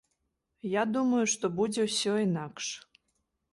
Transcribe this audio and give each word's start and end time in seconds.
Я 0.69 0.83
думаю, 0.95 1.19
што 1.35 1.45
будзе 1.61 1.81
ўсё 1.89 2.17
інакш. 2.25 2.65